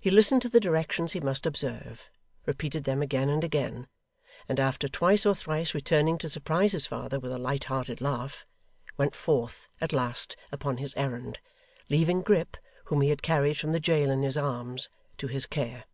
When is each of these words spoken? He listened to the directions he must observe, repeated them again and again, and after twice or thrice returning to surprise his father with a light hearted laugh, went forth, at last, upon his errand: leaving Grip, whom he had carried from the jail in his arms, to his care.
He 0.00 0.10
listened 0.10 0.42
to 0.42 0.48
the 0.48 0.58
directions 0.58 1.12
he 1.12 1.20
must 1.20 1.46
observe, 1.46 2.10
repeated 2.46 2.82
them 2.82 3.00
again 3.00 3.28
and 3.28 3.44
again, 3.44 3.86
and 4.48 4.58
after 4.58 4.88
twice 4.88 5.24
or 5.24 5.36
thrice 5.36 5.72
returning 5.72 6.18
to 6.18 6.28
surprise 6.28 6.72
his 6.72 6.88
father 6.88 7.20
with 7.20 7.30
a 7.30 7.38
light 7.38 7.62
hearted 7.62 8.00
laugh, 8.00 8.44
went 8.96 9.14
forth, 9.14 9.68
at 9.80 9.92
last, 9.92 10.36
upon 10.50 10.78
his 10.78 10.94
errand: 10.96 11.38
leaving 11.88 12.22
Grip, 12.22 12.56
whom 12.86 13.02
he 13.02 13.10
had 13.10 13.22
carried 13.22 13.56
from 13.56 13.70
the 13.70 13.78
jail 13.78 14.10
in 14.10 14.22
his 14.22 14.36
arms, 14.36 14.88
to 15.18 15.28
his 15.28 15.46
care. 15.46 15.84